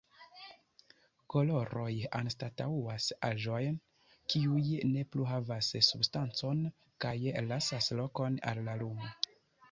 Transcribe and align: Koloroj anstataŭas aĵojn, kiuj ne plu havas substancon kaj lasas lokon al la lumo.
Koloroj 1.33 1.89
anstataŭas 2.19 3.09
aĵojn, 3.27 3.77
kiuj 4.33 4.63
ne 4.93 5.03
plu 5.15 5.27
havas 5.33 5.69
substancon 5.89 6.63
kaj 7.05 7.13
lasas 7.51 7.91
lokon 8.01 8.41
al 8.53 8.63
la 8.71 8.75
lumo. 8.81 9.11